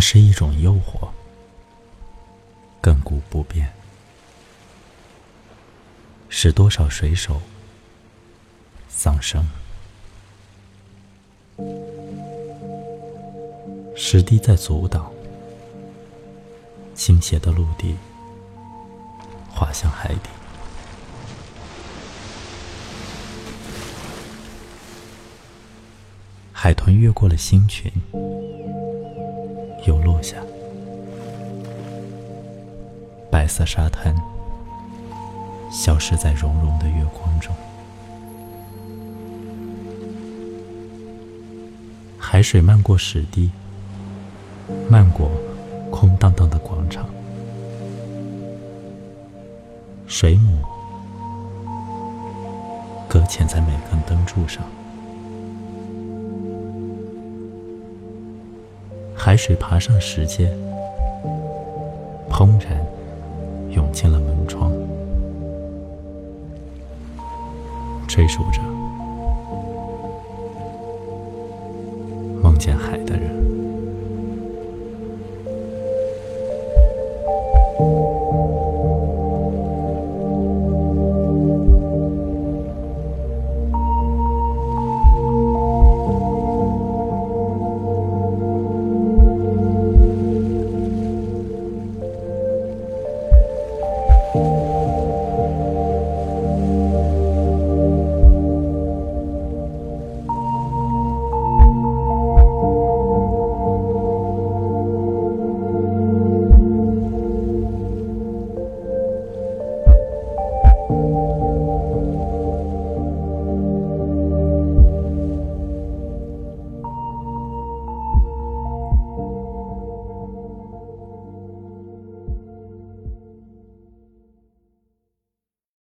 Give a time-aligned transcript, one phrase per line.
[0.00, 1.08] 是一种诱惑，
[2.82, 3.70] 亘古不变，
[6.28, 7.40] 使多少水手
[8.88, 9.44] 丧生。
[13.94, 15.12] 石堤在阻挡，
[16.94, 17.94] 倾斜的陆地
[19.50, 20.30] 滑向海底。
[26.52, 27.90] 海豚越过了星群，
[29.86, 30.36] 又落下。
[33.30, 34.14] 白色沙滩
[35.70, 37.54] 消失在融融的月光中。
[42.18, 43.50] 海水漫过石堤，
[44.88, 45.30] 漫过
[45.90, 47.06] 空荡荡的广场。
[50.06, 50.58] 水母
[53.08, 54.62] 搁浅在每根灯柱上。
[59.22, 60.50] 海水爬上石阶，
[62.30, 62.82] 砰然
[63.70, 64.72] 涌进了门窗，
[68.08, 68.62] 追逐着，
[72.42, 73.59] 梦见海的人。